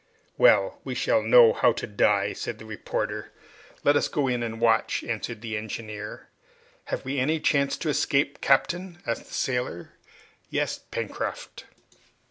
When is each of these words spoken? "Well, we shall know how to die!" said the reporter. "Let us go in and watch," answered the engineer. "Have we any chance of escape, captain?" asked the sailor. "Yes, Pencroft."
"Well, 0.35 0.81
we 0.83 0.95
shall 0.95 1.21
know 1.21 1.53
how 1.53 1.73
to 1.73 1.85
die!" 1.85 2.33
said 2.33 2.57
the 2.57 2.65
reporter. 2.65 3.31
"Let 3.83 3.95
us 3.95 4.07
go 4.07 4.27
in 4.27 4.41
and 4.41 4.59
watch," 4.59 5.03
answered 5.03 5.41
the 5.41 5.55
engineer. 5.55 6.27
"Have 6.85 7.05
we 7.05 7.19
any 7.19 7.39
chance 7.39 7.75
of 7.75 7.85
escape, 7.85 8.41
captain?" 8.41 8.97
asked 9.05 9.27
the 9.27 9.33
sailor. 9.35 9.91
"Yes, 10.49 10.79
Pencroft." 10.89 11.65